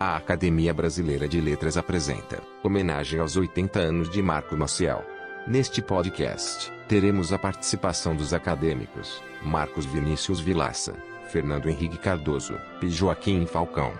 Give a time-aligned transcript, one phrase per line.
[0.00, 5.04] A Academia Brasileira de Letras apresenta homenagem aos 80 anos de Marco Maciel.
[5.44, 10.94] Neste podcast, teremos a participação dos acadêmicos Marcos Vinícius Vilaça,
[11.32, 13.92] Fernando Henrique Cardoso e Joaquim Falcão.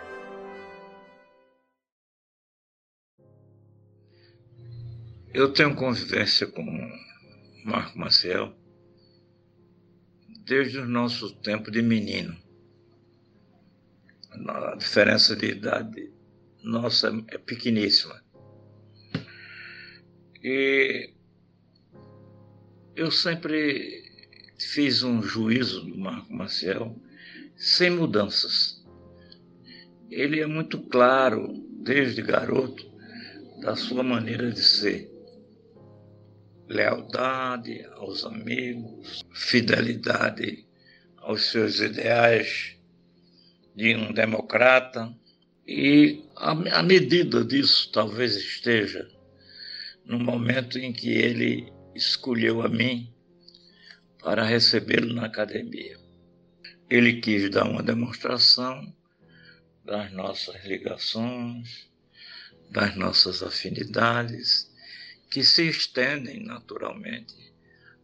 [5.34, 6.64] Eu tenho convivência com
[7.64, 8.54] Marco Maciel
[10.46, 12.36] desde o nosso tempo de menino
[14.30, 16.12] a diferença de idade
[16.62, 18.22] nossa é pequeníssima.
[20.42, 21.12] E
[22.94, 24.04] eu sempre
[24.58, 26.96] fiz um juízo do Marco Maciel
[27.56, 28.84] sem mudanças.
[30.10, 31.52] Ele é muito claro,
[31.82, 32.86] desde garoto,
[33.60, 35.10] da sua maneira de ser.
[36.68, 40.66] Lealdade aos amigos, fidelidade
[41.16, 42.77] aos seus ideais
[43.78, 45.14] de um democrata,
[45.64, 49.08] e a, a medida disso talvez esteja
[50.04, 53.08] no momento em que ele escolheu a mim
[54.20, 55.96] para recebê-lo na academia.
[56.90, 58.92] Ele quis dar uma demonstração
[59.84, 61.88] das nossas ligações,
[62.72, 64.68] das nossas afinidades,
[65.30, 67.54] que se estendem naturalmente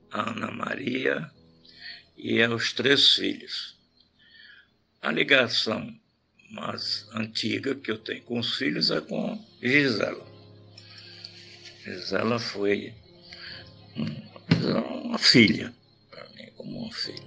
[0.08, 1.28] a Ana Maria
[2.16, 3.73] e aos três filhos.
[5.04, 5.94] A ligação
[6.50, 10.26] mais antiga que eu tenho com os filhos é com Gisela.
[11.84, 12.94] Gisela foi
[15.04, 15.74] uma filha,
[16.10, 17.22] para mim, como uma filha.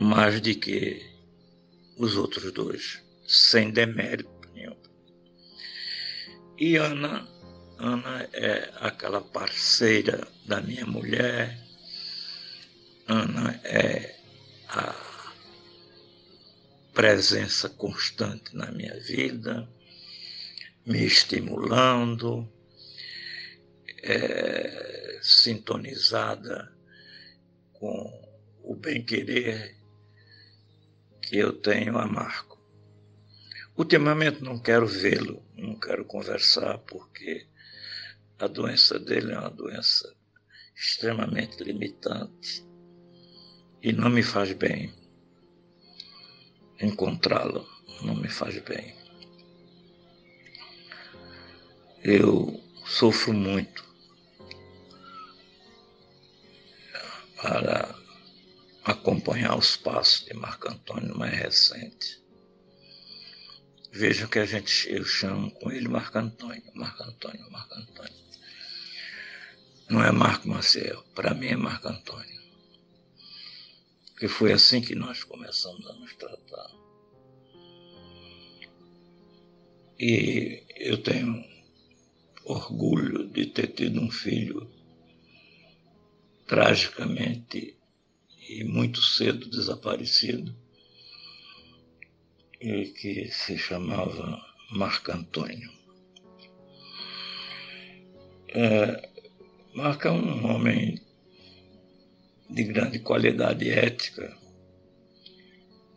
[0.00, 1.04] Mais do que
[1.98, 4.76] os outros dois, sem demérito nenhum.
[6.56, 7.28] E Ana,
[7.76, 11.62] Ana é aquela parceira da minha mulher,
[13.06, 14.16] Ana é
[14.70, 15.01] a
[17.02, 19.68] presença constante na minha vida,
[20.86, 22.48] me estimulando,
[24.04, 26.72] é, sintonizada
[27.72, 28.08] com
[28.62, 29.76] o bem-querer
[31.22, 32.64] que eu tenho a Marco.
[33.76, 37.48] Ultimamente não quero vê-lo, não quero conversar, porque
[38.38, 40.08] a doença dele é uma doença
[40.72, 42.64] extremamente limitante
[43.82, 45.01] e não me faz bem
[46.82, 47.66] encontrá-lo
[48.02, 48.94] não me faz bem.
[52.02, 53.84] Eu sofro muito
[57.40, 57.94] para
[58.84, 62.20] acompanhar os passos de Marco Antônio mais recente.
[63.92, 68.22] Vejam que a gente, eu chamo com ele Marco Antônio, Marco Antônio, Marco Antônio.
[69.88, 72.31] Não é Marco Maciel, para mim é Marco Antônio
[74.22, 76.70] que foi assim que nós começamos a nos tratar.
[79.98, 81.44] E eu tenho
[82.44, 84.70] orgulho de ter tido um filho
[86.46, 87.76] tragicamente
[88.48, 90.54] e muito cedo desaparecido,
[92.60, 94.40] e que se chamava
[94.70, 95.72] Marco Antônio.
[98.50, 99.10] É,
[99.74, 101.02] Marco é um homem
[102.52, 104.36] de grande qualidade ética,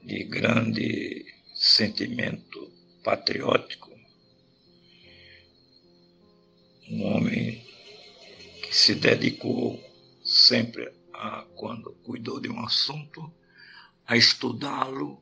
[0.01, 2.71] de grande sentimento
[3.03, 3.91] patriótico,
[6.89, 7.61] um homem
[8.63, 9.83] que se dedicou
[10.23, 13.29] sempre a, quando cuidou de um assunto,
[14.07, 15.21] a estudá-lo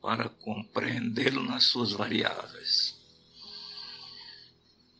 [0.00, 2.98] para compreendê-lo nas suas variáveis.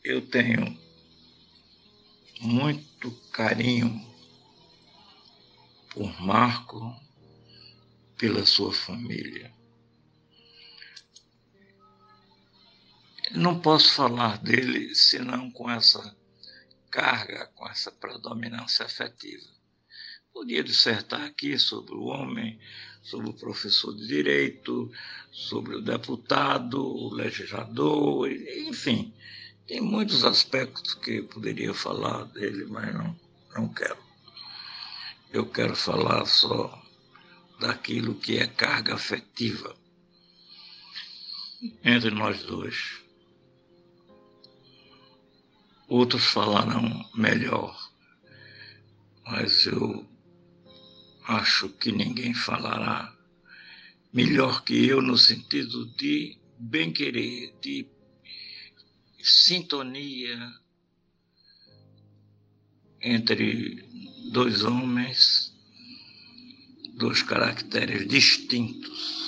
[0.05, 0.79] Eu tenho
[2.43, 4.12] muito carinho
[5.93, 6.97] por Marco,
[8.17, 9.53] pela sua família.
[13.33, 16.17] Não posso falar dele senão com essa
[16.91, 19.49] carga, com essa predominância afetiva.
[20.33, 22.59] Podia dissertar aqui sobre o homem,
[23.03, 24.91] sobre o professor de direito,
[25.31, 29.13] sobre o deputado, o legislador, enfim,
[29.67, 33.19] tem muitos aspectos que poderia falar dele, mas não,
[33.55, 34.12] não quero
[35.33, 36.83] eu quero falar só
[37.59, 39.75] daquilo que é carga afetiva
[41.83, 43.01] entre nós dois.
[45.89, 47.91] Outros falarão melhor,
[49.25, 50.07] mas eu
[51.25, 53.17] acho que ninguém falará
[54.13, 57.89] melhor que eu no sentido de bem-querer, de
[59.23, 60.62] sintonia
[63.03, 63.83] entre
[64.33, 65.53] dois homens,
[66.95, 69.23] dois caracteres distintos,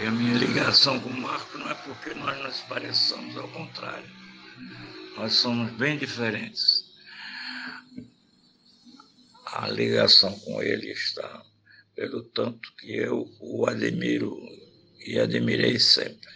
[0.00, 4.08] E a minha ligação com o Marco não é porque nós nos pareçamos, ao contrário.
[5.16, 6.84] Nós somos bem diferentes.
[9.44, 11.44] A ligação com ele está
[11.96, 14.38] pelo tanto que eu o admiro
[15.04, 16.30] e admirei sempre.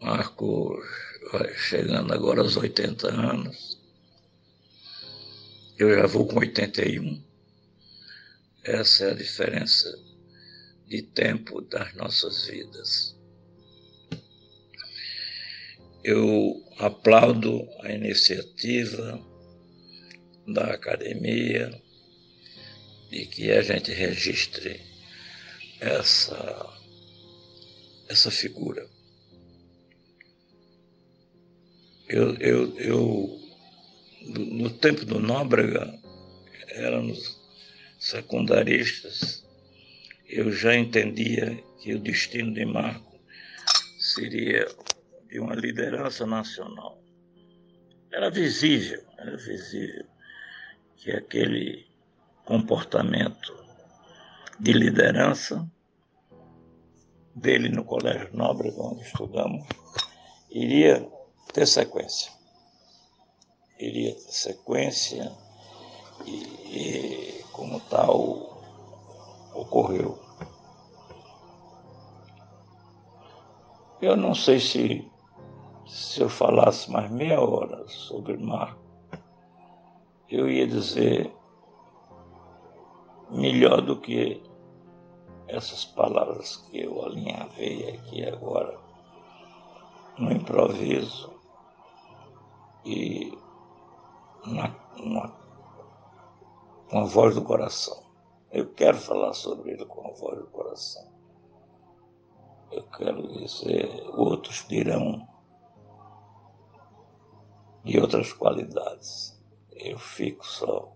[0.00, 0.82] Marco
[1.54, 3.78] chegando agora aos 80 anos,
[5.78, 7.22] eu já vou com 81.
[8.62, 9.98] Essa é a diferença
[10.86, 13.16] de tempo das nossas vidas.
[16.02, 19.20] Eu aplaudo a iniciativa
[20.46, 21.82] da academia
[23.10, 24.80] de que a gente registre
[25.80, 26.78] essa,
[28.08, 28.93] essa figura.
[32.14, 33.40] Eu, eu, eu,
[34.28, 35.98] no tempo do Nóbrega,
[36.68, 37.40] éramos
[37.98, 39.44] secundaristas,
[40.28, 43.18] eu já entendia que o destino de Marco
[43.98, 44.64] seria
[45.28, 47.02] de uma liderança nacional.
[48.12, 50.06] Era visível, era visível
[50.96, 51.84] que aquele
[52.44, 53.52] comportamento
[54.60, 55.68] de liderança
[57.34, 59.66] dele no Colégio Nobre, onde estudamos,
[60.48, 61.12] iria
[61.52, 62.32] ter sequência.
[63.78, 65.32] Iria ter sequência
[66.24, 68.62] e, e como tal,
[69.54, 70.18] ocorreu.
[74.00, 75.10] Eu não sei se,
[75.86, 78.82] se eu falasse mais meia hora sobre Marco,
[80.28, 81.32] eu ia dizer
[83.30, 84.42] melhor do que
[85.48, 88.78] essas palavras que eu alinhavei aqui agora
[90.18, 91.33] no improviso
[92.84, 93.36] e
[94.46, 94.68] na,
[95.02, 95.28] na,
[96.90, 98.04] com a voz do coração.
[98.50, 101.12] Eu quero falar sobre ele com a voz do coração.
[102.70, 105.26] Eu quero dizer, outros dirão
[107.84, 109.40] de outras qualidades.
[109.70, 110.92] Eu fico só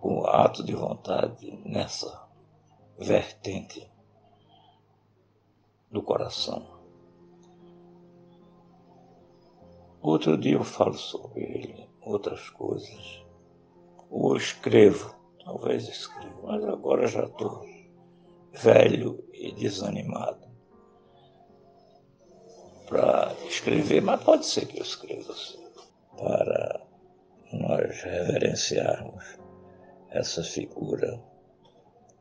[0.00, 2.28] com o ato de vontade nessa
[2.98, 3.90] vertente
[5.90, 6.73] do coração.
[10.04, 13.24] Outro dia eu falo sobre ele, outras coisas.
[14.10, 17.64] Ou escrevo, talvez escrevo, mas agora já estou
[18.52, 20.46] velho e desanimado
[22.86, 25.34] para escrever, mas pode ser que eu escreva
[26.18, 26.86] para
[27.54, 29.24] nós reverenciarmos
[30.10, 31.18] essa figura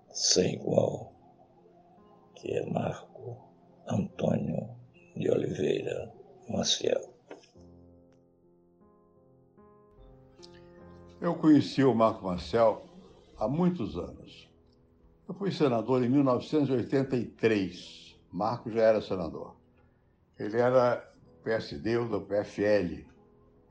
[0.09, 1.11] sem igual,
[2.35, 3.37] que é Marco
[3.89, 4.69] Antônio
[5.17, 6.13] de Oliveira
[6.47, 7.12] Maciel.
[11.23, 12.85] Eu conheci o Marco Marcel
[13.37, 14.51] há muitos anos.
[15.25, 18.19] Eu fui senador em 1983.
[18.29, 19.55] Marco já era senador.
[20.37, 21.09] Ele era
[21.45, 23.05] PSD ou do PFL,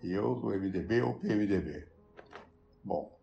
[0.03, 1.87] e eu do MDB ou PMDB.
[2.83, 3.15] Bom,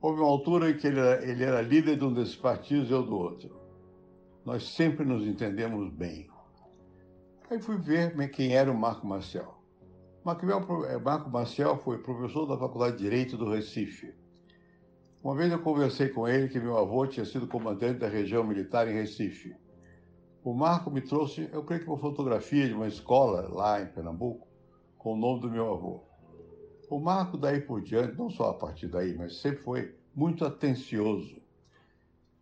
[0.00, 2.92] houve uma altura em que ele era, ele era líder de um desses partidos e
[2.92, 3.60] eu do outro.
[4.44, 6.28] Nós sempre nos entendemos bem.
[7.48, 9.57] Aí fui ver quem era o Marco Marcel.
[10.30, 14.12] É, Marco Maciel foi professor da Faculdade de Direito do Recife.
[15.24, 18.86] Uma vez eu conversei com ele que meu avô tinha sido comandante da região militar
[18.86, 19.56] em Recife.
[20.44, 24.46] O Marco me trouxe, eu creio que uma fotografia de uma escola lá em Pernambuco,
[24.98, 26.02] com o nome do meu avô.
[26.90, 31.40] O Marco, daí por diante, não só a partir daí, mas sempre foi muito atencioso.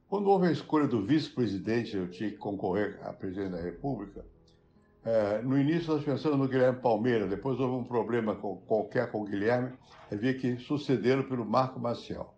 [0.08, 4.24] Quando houve a escolha do vice-presidente, eu tinha que concorrer à presidência da República,
[5.06, 9.22] é, no início nós pensamos no Guilherme Palmeira, depois houve um problema com, qualquer com
[9.22, 9.72] o Guilherme,
[10.12, 12.34] havia que sucedê-lo pelo Marco Maciel.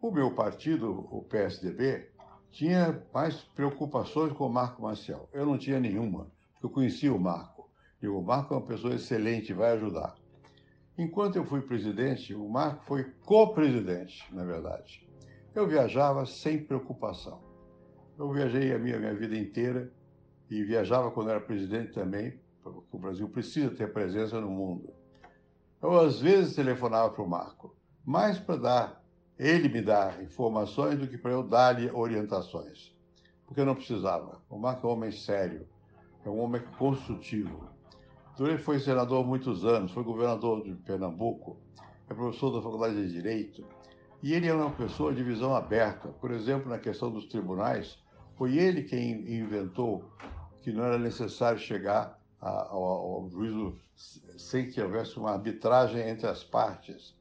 [0.00, 2.08] O meu partido, o PSDB,
[2.52, 5.28] tinha mais preocupações com o Marco Maciel.
[5.32, 7.68] Eu não tinha nenhuma, porque eu conhecia o Marco.
[8.00, 10.14] E o Marco é uma pessoa excelente, vai ajudar.
[10.96, 15.08] Enquanto eu fui presidente, o Marco foi co-presidente, na verdade.
[15.52, 17.42] Eu viajava sem preocupação.
[18.16, 19.92] Eu viajei a minha, minha vida inteira
[20.54, 24.92] e viajava quando era presidente também, porque o Brasil precisa ter presença no mundo.
[25.82, 29.04] Eu, às vezes, telefonava para o Marco, mais para dar,
[29.38, 32.94] ele me dar informações do que para eu dar-lhe orientações,
[33.46, 34.40] porque eu não precisava.
[34.48, 35.66] O Marco é um homem sério,
[36.24, 37.68] é um homem construtivo.
[38.32, 41.58] Então, ele foi senador muitos anos, foi governador de Pernambuco,
[42.08, 43.64] é professor da Faculdade de Direito,
[44.22, 46.08] e ele é uma pessoa de visão aberta.
[46.08, 48.02] Por exemplo, na questão dos tribunais,
[48.36, 50.10] foi ele quem inventou
[50.64, 56.42] que não era necessário chegar ao, ao juízo sem que houvesse uma arbitragem entre as
[56.42, 57.14] partes.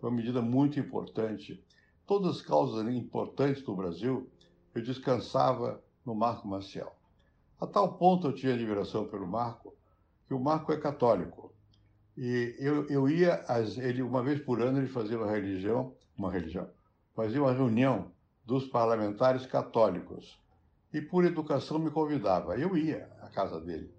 [0.00, 1.64] Foi uma medida muito importante.
[2.04, 4.28] Todas as causas importantes do Brasil
[4.74, 6.92] eu descansava no Marco Maciel.
[7.60, 9.72] A tal ponto eu tinha admiração pelo Marco,
[10.26, 11.52] que o Marco é católico.
[12.16, 13.44] E eu, eu ia,
[13.76, 16.68] ele uma vez por ano, ele fazia uma religião, uma religião,
[17.14, 18.10] fazia uma reunião
[18.44, 20.36] dos parlamentares católicos.
[20.92, 22.58] E por educação me convidava.
[22.58, 23.92] Eu ia à casa dele,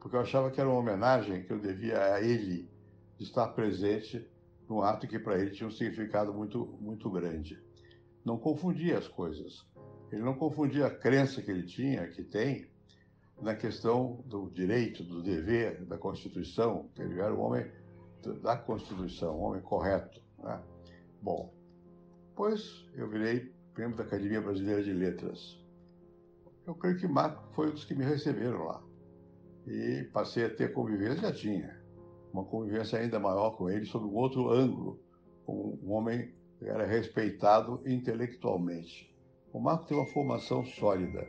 [0.00, 2.70] porque eu achava que era uma homenagem que eu devia a ele
[3.16, 4.28] de estar presente
[4.68, 7.60] num ato que para ele tinha um significado muito, muito grande.
[8.24, 9.66] Não confundia as coisas.
[10.12, 12.68] Ele não confundia a crença que ele tinha, que tem,
[13.40, 16.90] na questão do direito, do dever, da Constituição.
[16.98, 17.70] Ele era um homem
[18.42, 20.20] da Constituição, um homem correto.
[20.38, 20.60] Né?
[21.22, 21.52] Bom,
[22.34, 25.58] pois eu virei membro da Academia Brasileira de Letras.
[26.68, 28.82] Eu creio que Marco foi um dos que me receberam lá.
[29.66, 31.80] E passei a ter convivência, já tinha
[32.30, 35.00] uma convivência ainda maior com ele, sob um outro ângulo,
[35.48, 39.10] um homem que era respeitado intelectualmente.
[39.50, 41.26] O Marco tem uma formação sólida.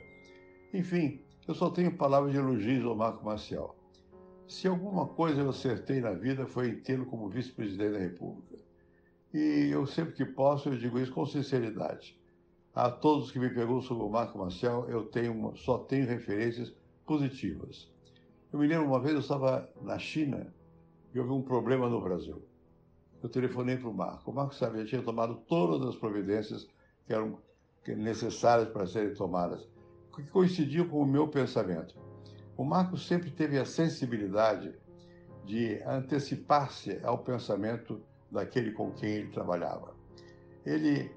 [0.74, 3.78] Enfim, eu só tenho palavras de elogios ao Marco Maciel.
[4.46, 8.58] Se alguma coisa eu acertei na vida foi em tê-lo como vice-presidente da República.
[9.34, 12.20] E eu sempre que posso, eu digo isso com sinceridade.
[12.74, 16.74] A todos que me perguntam sobre o Marco Maciel, eu tenho, só tenho referências
[17.06, 17.92] positivas.
[18.54, 20.54] Eu me lembro uma vez, eu estava na China
[21.14, 22.42] e houve um problema no Brasil.
[23.22, 24.32] Eu telefonei para o Marco.
[24.32, 26.68] O Marco sabia, tinha tomado todas as providências
[27.06, 27.40] que eram
[27.88, 29.68] necessárias para serem tomadas,
[30.16, 31.96] que coincidiam com o meu pensamento.
[32.56, 34.74] O Marco sempre teve a sensibilidade
[35.46, 39.96] de antecipar-se ao pensamento daquele com quem ele trabalhava.
[40.66, 41.12] Ele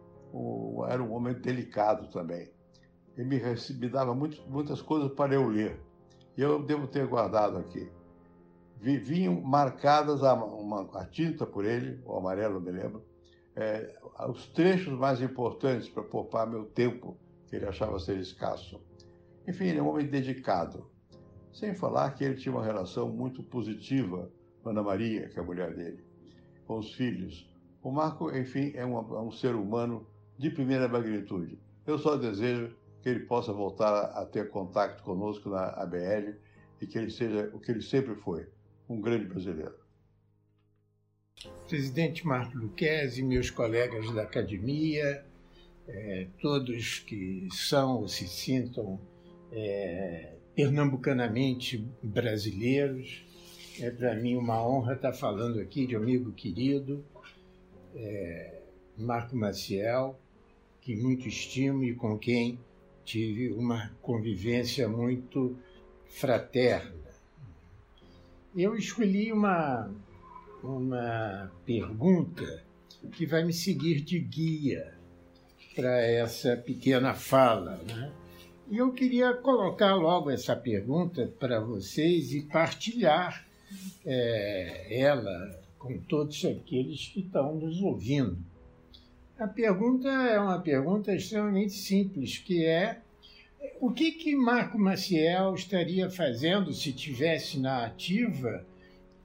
[0.89, 2.51] era um homem delicado também.
[3.17, 5.81] Ele me, me dava muito, muitas coisas para eu ler.
[6.37, 7.91] E eu devo ter guardado aqui
[8.83, 13.05] vinham marcadas a, uma, a tinta por ele, o amarelo, me lembro,
[13.55, 13.97] é,
[14.29, 18.81] os trechos mais importantes para poupar meu tempo, que ele achava ser escasso.
[19.47, 20.91] Enfim, ele é um homem dedicado.
[21.53, 25.45] Sem falar que ele tinha uma relação muito positiva com Ana Maria, que é a
[25.45, 26.03] mulher dele,
[26.67, 27.49] com os filhos.
[27.83, 30.07] O Marco, enfim, é um, é um ser humano
[30.39, 31.59] de primeira magnitude.
[31.87, 36.35] Eu só desejo que ele possa voltar a ter contato conosco na ABL
[36.81, 38.47] e que ele seja o que ele sempre foi,
[38.89, 39.75] um grande brasileiro.
[41.69, 45.25] Presidente Marco Luquezzi, meus colegas da academia,
[45.89, 49.01] é, todos que são ou se sintam
[49.51, 53.25] é, pernambucanamente brasileiros,
[53.81, 57.05] é para mim uma honra estar falando aqui de amigo querido,
[57.95, 58.61] é,
[58.97, 60.19] Marco Maciel,
[60.83, 62.59] que muito estimo e com quem
[63.05, 65.57] tive uma convivência muito
[66.07, 67.03] fraterna.
[68.55, 69.91] Eu escolhi uma,
[70.63, 72.65] uma pergunta
[73.13, 74.95] que vai me seguir de guia
[75.75, 77.77] para essa pequena fala.
[77.89, 78.13] Né?
[78.71, 83.47] E eu queria colocar logo essa pergunta para vocês e partilhar
[84.05, 88.52] é, ela com todos aqueles que estão nos ouvindo.
[89.43, 93.01] A pergunta é uma pergunta extremamente simples, que é
[93.81, 98.65] o que que Marco Maciel estaria fazendo se tivesse na ativa,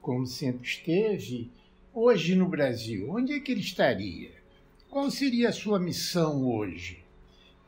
[0.02, 1.52] como sempre esteve,
[1.94, 3.08] hoje no Brasil?
[3.08, 4.32] Onde é que ele estaria?
[4.90, 6.98] Qual seria a sua missão hoje?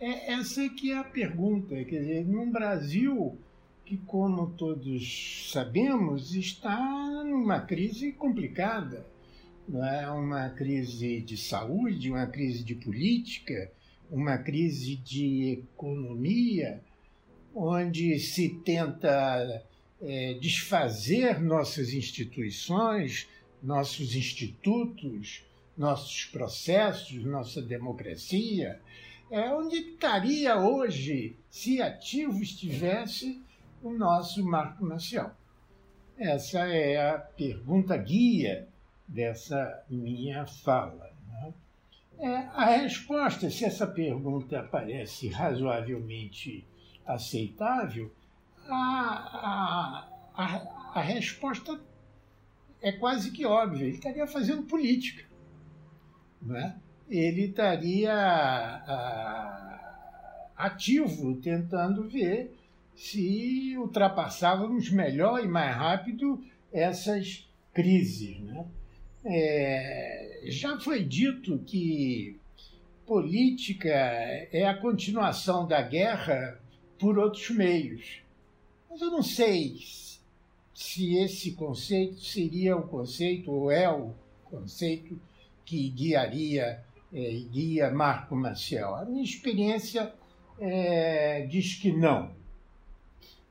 [0.01, 3.39] É essa que é a pergunta, quer dizer, num Brasil
[3.85, 9.07] que, como todos sabemos, está numa crise complicada,
[9.71, 13.71] não é uma crise de saúde, uma crise de política,
[14.11, 16.83] uma crise de economia,
[17.55, 19.65] onde se tenta
[20.03, 23.29] é, desfazer nossas instituições,
[23.63, 25.45] nossos institutos,
[25.79, 28.81] nossos processos, nossa democracia.
[29.31, 33.41] É onde estaria hoje se ativo estivesse
[33.81, 35.37] o nosso marco nacional?
[36.19, 38.69] Essa é a pergunta guia
[39.11, 41.11] dessa minha fala.
[41.27, 41.55] Né?
[42.21, 46.65] É, a resposta, se essa pergunta parece razoavelmente
[47.05, 48.15] aceitável,
[48.69, 51.81] a, a, a, a resposta
[52.81, 53.85] é quase que óbvia.
[53.85, 55.25] Ele estaria fazendo política.
[56.41, 56.77] Né?
[57.09, 59.71] Ele estaria a,
[60.57, 62.57] ativo, tentando ver
[62.95, 68.39] se ultrapassávamos melhor e mais rápido essas crises.
[68.41, 68.67] Né?
[69.25, 72.39] É, já foi dito que
[73.07, 76.61] política é a continuação da guerra
[76.99, 78.23] por outros meios.
[78.89, 79.77] Mas eu não sei
[80.73, 84.13] se esse conceito seria o conceito, ou é o
[84.45, 85.21] conceito
[85.65, 88.95] que guiaria, é, guia Marco Maciel.
[88.95, 90.13] A minha experiência
[90.59, 92.31] é, diz que não.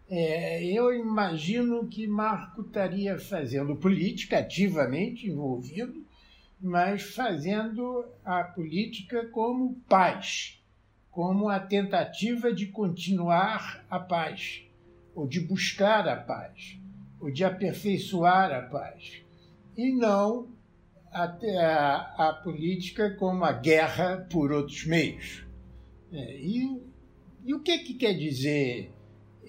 [0.10, 6.04] É, eu imagino que Marco estaria fazendo política, ativamente envolvido,
[6.60, 10.60] mas fazendo a política como paz,
[11.12, 14.63] como a tentativa de continuar a paz,
[15.13, 16.80] ou de buscar a paz,
[17.20, 19.22] ou de aperfeiçoar a paz,
[19.78, 20.48] e não
[21.12, 25.46] a, a, a política como a guerra por outros meios.
[26.12, 26.82] É, e,
[27.46, 28.92] e, o que, que quer dizer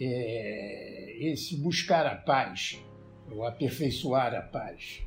[0.00, 2.83] é, esse buscar a paz,
[3.30, 5.02] ou aperfeiçoar a paz?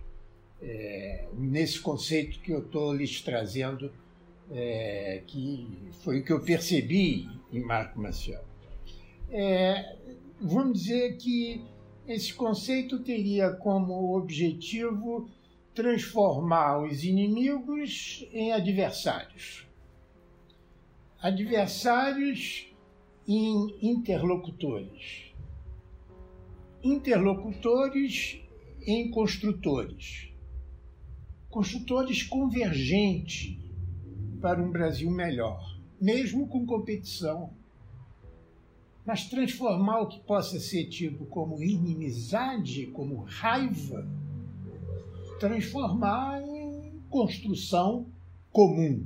[0.62, 3.92] É, nesse conceito que eu estou lhes trazendo,
[4.52, 5.68] é, que
[6.04, 8.44] foi o que eu percebi em Marco Maciel.
[9.30, 9.96] É,
[10.40, 11.66] vamos dizer que
[12.08, 15.30] esse conceito teria como objetivo
[15.74, 19.68] transformar os inimigos em adversários.
[21.20, 22.73] Adversários
[23.28, 25.34] em interlocutores.
[26.84, 28.40] Interlocutores
[28.86, 30.30] em construtores.
[31.50, 33.58] Construtores convergentes
[34.42, 37.52] para um Brasil melhor, mesmo com competição.
[39.06, 44.08] Mas transformar o que possa ser tido como inimizade, como raiva,
[45.40, 48.08] transformar em construção
[48.52, 49.06] comum.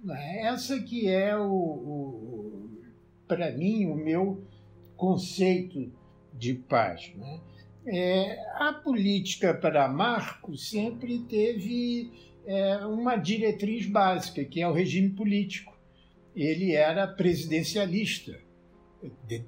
[0.00, 0.42] Né?
[0.42, 2.47] Essa que é o, o
[3.28, 4.42] para mim o meu
[4.96, 5.92] conceito
[6.32, 7.12] de paz.
[7.14, 7.40] Né?
[7.86, 12.10] É, a política para Marco sempre teve
[12.46, 15.76] é, uma diretriz básica, que é o regime político.
[16.34, 18.38] Ele era presidencialista,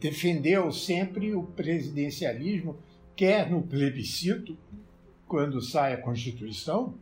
[0.01, 2.79] defendeu sempre o presidencialismo,
[3.17, 4.57] quer no plebiscito,
[5.27, 6.95] quando sai a Constituição,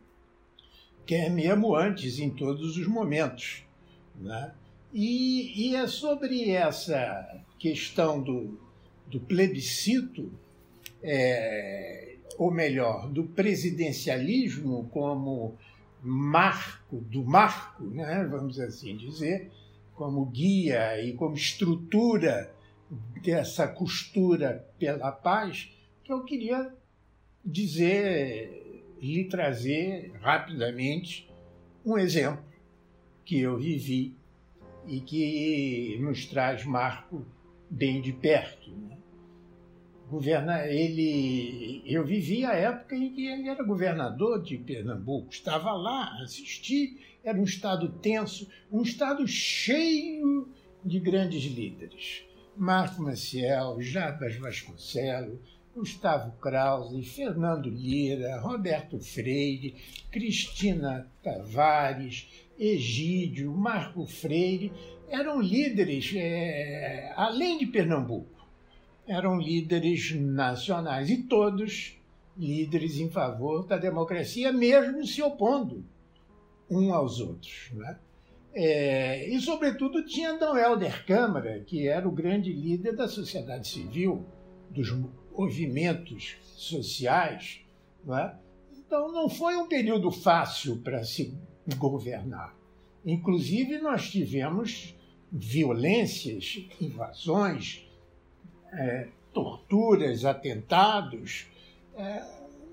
[1.05, 3.63] quer mesmo antes, em todos os momentos.
[4.15, 4.51] Né?
[4.93, 8.59] E, e é sobre essa questão do,
[9.07, 10.31] do plebiscito,
[11.03, 15.57] é, ou melhor, do presidencialismo como
[16.01, 19.51] marco, do marco, né, vamos assim dizer,
[19.93, 22.51] como guia e como estrutura
[23.21, 25.69] dessa costura pela paz,
[26.03, 26.73] que eu queria
[27.45, 31.29] dizer, lhe trazer rapidamente
[31.85, 32.43] um exemplo
[33.25, 34.18] que eu vivi
[34.87, 37.25] e que nos traz Marco
[37.69, 38.71] bem de perto.
[38.71, 38.97] Né?
[40.09, 46.19] Governa, ele, eu vivi a época em que ele era governador de Pernambuco, estava lá,
[46.23, 50.49] assisti, era um estado tenso, um estado cheio
[50.83, 52.23] de grandes líderes.
[52.57, 59.75] Marco Maciel, Jabas Vasconcelos, Gustavo Krause, Fernando Lira, Roberto Freire,
[60.11, 62.27] Cristina Tavares,
[62.59, 64.71] Egídio, Marco Freire,
[65.07, 68.47] eram líderes, é, além de Pernambuco,
[69.07, 71.97] eram líderes nacionais e todos
[72.37, 75.83] líderes em favor da democracia, mesmo se opondo
[76.69, 77.71] um aos outros.
[77.73, 77.97] Né?
[78.53, 84.25] É, e, sobretudo, tinha Dom Helder Câmara, que era o grande líder da sociedade civil,
[84.69, 84.95] dos
[85.35, 87.61] movimentos sociais.
[88.05, 88.35] Não é?
[88.77, 91.33] Então, não foi um período fácil para se
[91.77, 92.55] governar.
[93.05, 94.95] Inclusive, nós tivemos
[95.31, 97.87] violências, invasões,
[98.73, 101.47] é, torturas, atentados.
[101.95, 102.23] É,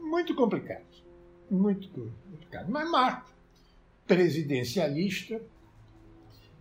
[0.00, 0.84] muito complicado.
[1.50, 2.70] Muito complicado.
[2.70, 3.30] Mas Marco,
[4.06, 5.40] presidencialista,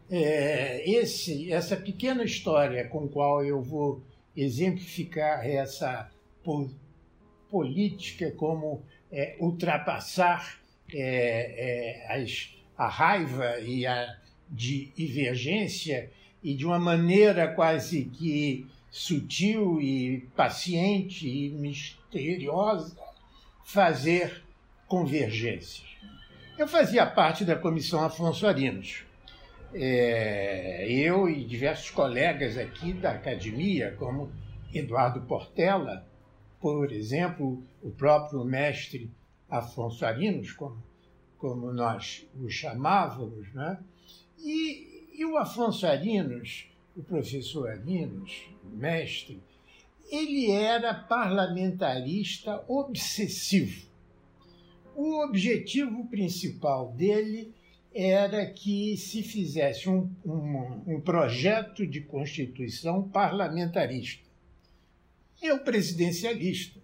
[0.10, 4.04] é, esse, essa pequena história com qual eu vou
[4.36, 6.12] exemplificar essa
[6.44, 6.70] po
[7.50, 10.60] política como é, ultrapassar
[10.98, 14.16] é, é, as, a raiva e a
[14.50, 16.10] divergência
[16.42, 22.96] e de uma maneira quase que sutil e paciente e misteriosa
[23.66, 24.42] fazer
[24.88, 25.84] convergências.
[26.58, 29.04] Eu fazia parte da comissão Afonso Arinos.
[29.74, 34.32] É, eu e diversos colegas aqui da academia, como
[34.74, 36.08] Eduardo Portela,
[36.62, 39.12] por exemplo, o próprio mestre
[39.50, 40.82] Afonso Arinos, como,
[41.38, 43.80] como nós o chamávamos, né?
[44.40, 49.42] e, e o Afonso Arinos, o professor Arinos, mestre,
[50.10, 53.86] ele era parlamentarista obsessivo.
[54.96, 57.54] O objetivo principal dele
[57.94, 64.24] era que se fizesse um, um, um projeto de constituição parlamentarista.
[65.42, 66.80] Eu, presidencialista,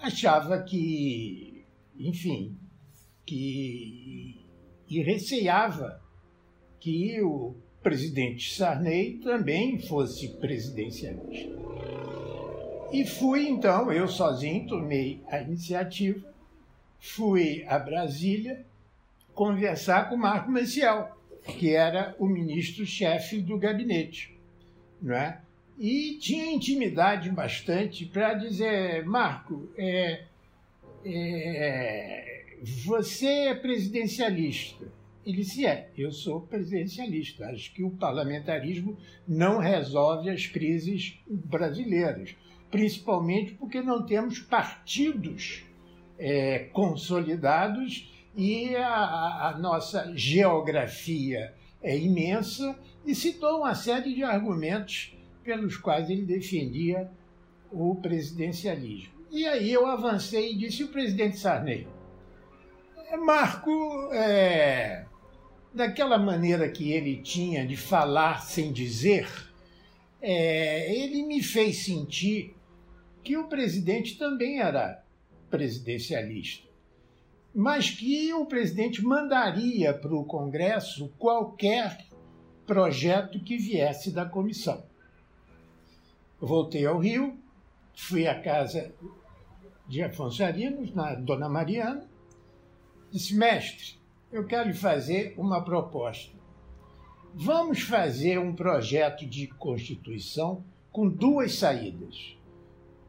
[0.00, 1.53] achava que,
[1.98, 2.56] enfim,
[3.26, 4.44] que
[4.88, 6.00] e receava
[6.78, 11.54] que o presidente Sarney também fosse presidencialista.
[12.92, 16.32] E fui, então, eu sozinho tomei a iniciativa,
[17.00, 18.64] fui a Brasília
[19.34, 21.10] conversar com Marco Maciel,
[21.58, 24.38] que era o ministro-chefe do gabinete.
[25.02, 25.40] Não é?
[25.78, 30.24] E tinha intimidade bastante para dizer: Marco, é,
[31.04, 34.86] é, você é presidencialista.
[35.24, 37.46] Ele disse: é, eu sou presidencialista.
[37.46, 42.36] Acho que o parlamentarismo não resolve as crises brasileiras,
[42.70, 45.64] principalmente porque não temos partidos
[46.18, 52.78] é, consolidados e a, a nossa geografia é imensa.
[53.06, 57.10] E citou uma série de argumentos pelos quais ele defendia
[57.70, 59.13] o presidencialismo.
[59.34, 61.88] E aí eu avancei e disse: o presidente Sarney,
[63.18, 65.06] Marco, é,
[65.74, 69.28] daquela maneira que ele tinha de falar sem dizer,
[70.22, 72.54] é, ele me fez sentir
[73.24, 75.02] que o presidente também era
[75.50, 76.68] presidencialista,
[77.52, 82.06] mas que o presidente mandaria para o Congresso qualquer
[82.64, 84.84] projeto que viesse da comissão.
[86.40, 87.36] voltei ao Rio,
[87.96, 88.94] fui à casa
[89.86, 92.08] de Afonso Arinos, na Dona Mariana,
[93.10, 93.96] disse, mestre,
[94.32, 96.34] eu quero lhe fazer uma proposta.
[97.34, 102.36] Vamos fazer um projeto de Constituição com duas saídas.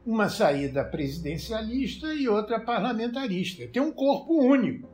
[0.04, 3.66] Uma saída presidencialista e outra parlamentarista.
[3.68, 4.88] Tem um corpo único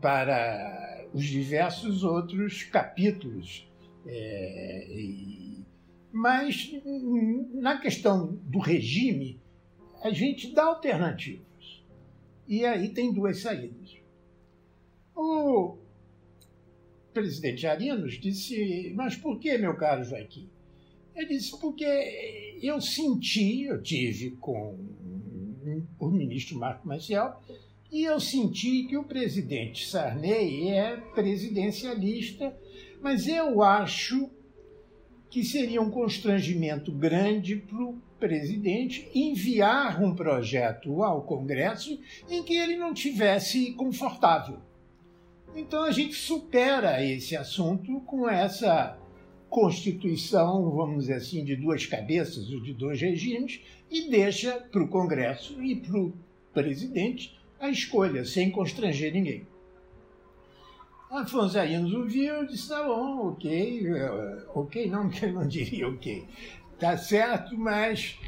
[0.00, 3.68] para os diversos outros capítulos.
[4.06, 4.86] É,
[6.12, 6.70] mas,
[7.54, 9.41] na questão do regime,
[10.02, 11.82] a gente dá alternativas.
[12.46, 13.96] E aí tem duas saídas.
[15.14, 15.76] O
[17.12, 20.48] presidente Arinos disse: Mas por que, meu caro Joaquim?
[21.14, 24.76] Ele disse: Porque eu senti, eu tive com
[25.98, 27.40] o ministro Marco Maciel,
[27.90, 32.56] e eu senti que o presidente Sarney é presidencialista,
[33.00, 34.28] mas eu acho
[35.30, 41.98] que seria um constrangimento grande para o presidente enviar um projeto ao Congresso
[42.30, 44.60] em que ele não tivesse confortável.
[45.56, 48.96] Então a gente supera esse assunto com essa
[49.50, 54.88] constituição, vamos dizer assim, de duas cabeças, ou de dois regimes, e deixa para o
[54.88, 56.12] Congresso e para o
[56.54, 59.46] presidente a escolha, sem constranger ninguém.
[61.10, 65.86] Afonso Arinos ouviu e disse: tá bom, ok, eh, ok, não, que eu não diria
[65.86, 66.26] ok.
[66.82, 68.18] Tá certo, mas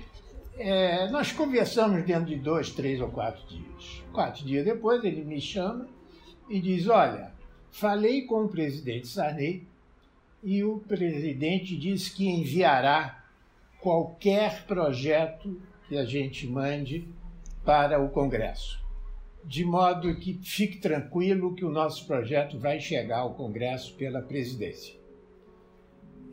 [0.56, 4.00] é, nós conversamos dentro de dois, três ou quatro dias.
[4.12, 5.88] Quatro dias depois ele me chama
[6.48, 7.32] e diz: Olha,
[7.72, 9.66] falei com o presidente Sarney
[10.40, 13.24] e o presidente disse que enviará
[13.80, 17.08] qualquer projeto que a gente mande
[17.64, 18.80] para o Congresso.
[19.44, 24.94] De modo que fique tranquilo que o nosso projeto vai chegar ao Congresso pela presidência.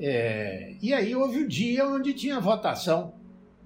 [0.04, 3.14] É, e aí houve o dia onde tinha votação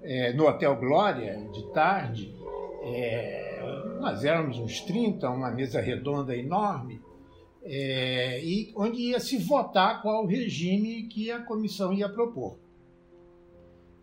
[0.03, 2.35] é, no Hotel Glória, de tarde.
[2.83, 7.01] É, nós éramos uns 30, uma mesa redonda enorme,
[7.63, 12.57] é, e onde ia se votar qual regime que a comissão ia propor.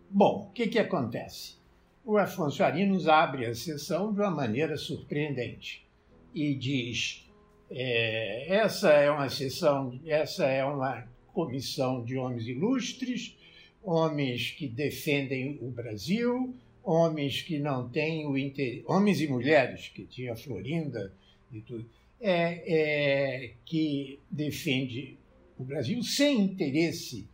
[0.08, 1.56] Bom, o que, que acontece?
[2.02, 5.86] O Afonso Arinos abre a sessão de uma maneira surpreendente
[6.34, 7.30] e diz:
[7.70, 13.36] é, essa é uma sessão, essa é uma comissão de homens ilustres,
[13.82, 20.04] homens que defendem o Brasil, homens que não têm o interesse, homens e mulheres, que
[20.04, 21.12] tinha Florinda
[21.52, 21.84] e tudo,
[22.20, 25.16] é, é, que defende
[25.58, 27.26] o Brasil sem interesse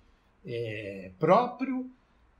[0.46, 1.90] é, próprio,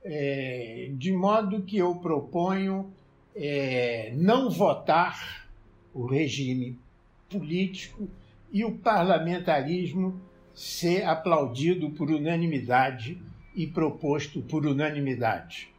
[0.03, 2.91] é, de modo que eu proponho
[3.35, 5.47] é, não votar
[5.93, 6.77] o regime
[7.29, 8.09] político
[8.51, 10.19] e o parlamentarismo
[10.53, 13.21] ser aplaudido por unanimidade
[13.55, 15.73] e proposto por unanimidade,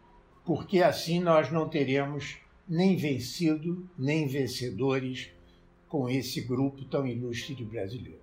[0.45, 5.31] porque assim nós não teremos nem vencido nem vencedores
[5.89, 8.21] com esse grupo tão ilustre de brasileiros.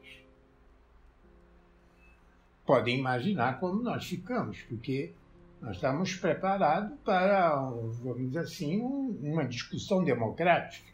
[2.66, 5.14] Podem imaginar como nós ficamos, porque
[5.62, 10.92] nós estamos preparados para, vamos dizer assim, uma discussão democrática.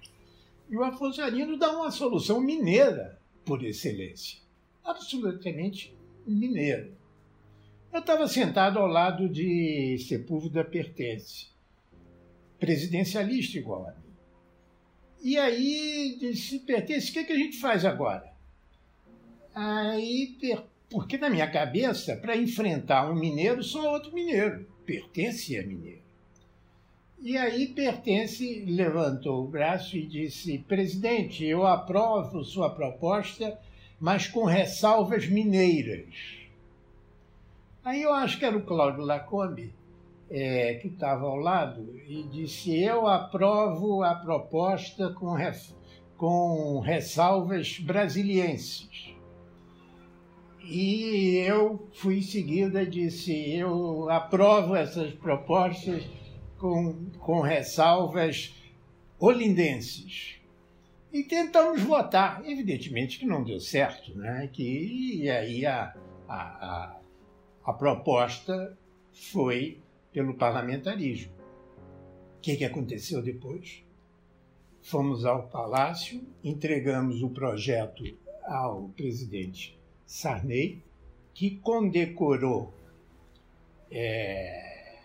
[0.69, 4.42] E o Afonso Arino dá uma solução mineira por excelência
[4.83, 6.95] absolutamente mineiro.
[7.91, 11.47] Eu estava sentado ao lado de Sepúlveda Pertence,
[12.59, 14.13] presidencialista igual a mim.
[15.21, 18.33] E aí disse, Pertence, o que, é que a gente faz agora?
[19.53, 20.35] Aí
[20.89, 24.67] Porque na minha cabeça, para enfrentar um mineiro, só outro mineiro.
[24.85, 26.03] Pertence a mineiro.
[27.21, 33.57] E aí Pertence levantou o braço e disse: Presidente, eu aprovo sua proposta,
[34.03, 36.13] mas com ressalvas mineiras.
[37.85, 39.73] Aí eu acho que era o Cláudio Lacombe,
[40.29, 45.37] é, que estava ao lado, e disse: Eu aprovo a proposta com,
[46.17, 49.15] com ressalvas brasilienses.
[50.65, 56.03] E eu fui em seguida disse: Eu aprovo essas propostas
[56.57, 58.53] com, com ressalvas
[59.17, 60.42] olindenses.
[61.13, 62.43] E tentamos votar.
[62.43, 64.49] Evidentemente que não deu certo, né?
[64.51, 65.95] Que, e aí a,
[66.27, 66.99] a, a,
[67.63, 68.75] a proposta
[69.11, 69.79] foi
[70.11, 71.31] pelo parlamentarismo.
[72.37, 73.83] O que, que aconteceu depois?
[74.81, 78.03] Fomos ao palácio, entregamos o projeto
[78.43, 80.83] ao presidente Sarney,
[81.33, 82.73] que condecorou
[83.89, 84.97] é,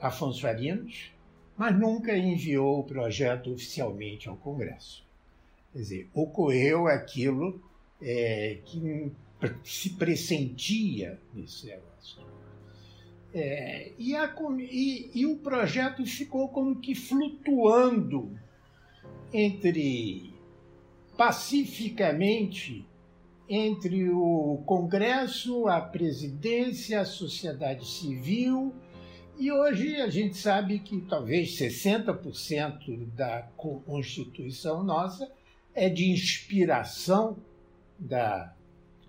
[0.00, 1.12] Afonso Arinos,
[1.58, 5.04] mas nunca enviou o projeto oficialmente ao Congresso.
[5.72, 7.60] Quer dizer, ocorreu aquilo
[8.00, 9.10] é, que
[9.64, 12.22] se pressentia nesse negócio.
[13.34, 18.38] É, e, a, e, e, o projeto ficou como que flutuando
[19.32, 20.32] entre
[21.16, 22.86] pacificamente
[23.48, 28.74] entre o Congresso, a presidência, a sociedade civil
[29.38, 35.30] e hoje a gente sabe que talvez 60% da Constituição nossa
[35.74, 37.36] é de inspiração
[37.98, 38.52] da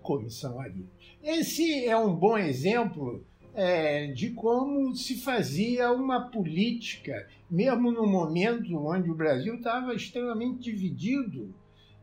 [0.00, 0.86] Comissão Ari.
[1.22, 8.76] Esse é um bom exemplo é, de como se fazia uma política, mesmo no momento
[8.76, 11.52] onde o Brasil estava extremamente dividido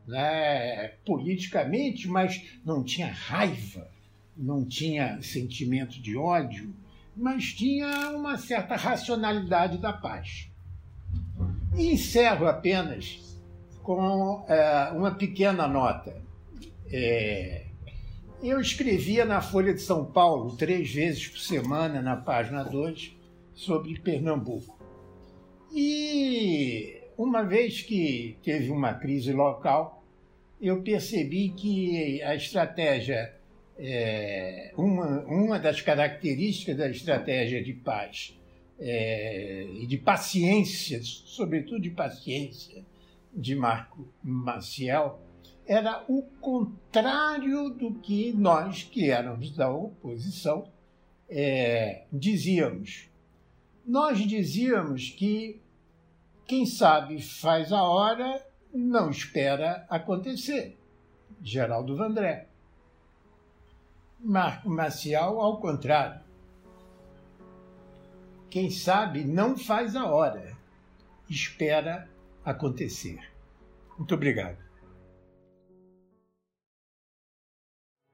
[0.05, 3.89] né, politicamente, mas não tinha raiva,
[4.35, 6.73] não tinha sentimento de ódio
[7.17, 10.51] mas tinha uma certa racionalidade da paz.
[11.75, 13.39] E encerro apenas
[13.82, 16.15] com é, uma pequena nota.
[16.91, 17.65] É,
[18.41, 23.15] eu escrevia na Folha de São Paulo, três vezes por semana, na página 2,
[23.56, 24.77] sobre Pernambuco.
[25.73, 30.03] E uma vez que teve uma crise local,
[30.62, 33.37] eu percebi que a estratégia
[33.79, 38.37] é, uma, uma das características da estratégia de paz
[38.79, 42.83] é, e de paciência, sobretudo de paciência,
[43.33, 45.21] de Marco Maciel,
[45.67, 50.71] era o contrário do que nós, que éramos da oposição,
[51.29, 53.09] é, dizíamos.
[53.85, 55.61] Nós dizíamos que
[56.47, 58.41] quem sabe faz a hora,
[58.73, 60.77] não espera acontecer.
[61.41, 62.46] Geraldo Vandré.
[64.19, 66.19] Marco Maciel, ao contrário.
[68.49, 70.58] Quem sabe não faz a hora,
[71.30, 72.10] espera
[72.43, 73.19] acontecer.
[73.97, 74.58] Muito obrigado.